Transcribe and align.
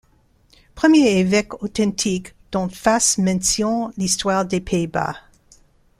Premier 0.73 1.19
évêque 1.19 1.61
authentique 1.61 2.33
dont 2.51 2.69
fasse 2.69 3.19
mention 3.19 3.93
l'histoire 3.97 4.45
des 4.47 4.59
Pays-Bas. 4.59 5.13